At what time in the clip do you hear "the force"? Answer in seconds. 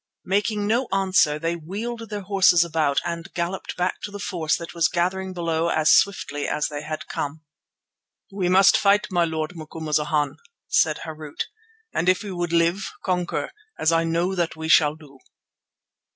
4.09-4.57